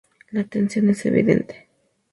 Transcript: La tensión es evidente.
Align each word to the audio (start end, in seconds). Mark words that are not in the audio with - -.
La 0.31 0.43
tensión 0.45 0.89
es 0.89 1.05
evidente. 1.05 1.67